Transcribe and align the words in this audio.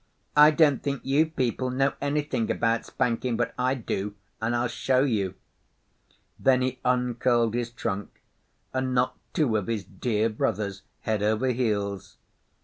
'I 0.35 0.49
don't 0.57 0.81
think 0.81 1.01
you 1.03 1.27
peoples 1.27 1.75
know 1.75 1.93
anything 2.01 2.49
about 2.49 2.87
spanking; 2.87 3.37
but 3.37 3.53
I 3.55 3.75
do, 3.75 4.15
and 4.41 4.55
I'll 4.55 4.67
show 4.67 5.01
you.' 5.03 5.35
Then 6.39 6.63
he 6.63 6.79
uncurled 6.83 7.53
his 7.53 7.69
trunk 7.69 8.09
and 8.73 8.95
knocked 8.95 9.19
two 9.35 9.55
of 9.57 9.67
his 9.67 9.83
dear 9.83 10.27
brothers 10.27 10.81
head 11.01 11.21
over 11.21 11.49
heels. 11.49 12.17